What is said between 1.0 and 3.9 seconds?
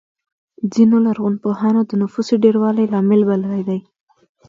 لرغونپوهانو د نفوسو ډېروالی لامل بللی دی.